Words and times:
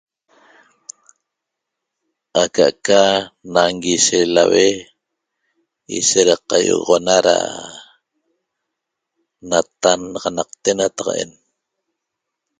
Aca'aca 2.43 3.01
nanguishe 3.53 4.19
laue 4.35 4.67
ishet 5.97 6.25
ra 6.27 6.35
qaigoxona 6.49 7.15
ra 7.25 7.35
natannaxanaqte 9.49 10.69
nataqa'en 10.79 11.31